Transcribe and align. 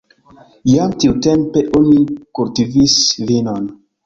Jam 0.71 0.95
tiutempe 1.03 1.63
oni 1.81 2.01
kultivis 2.41 2.97
vinon. 3.31 3.71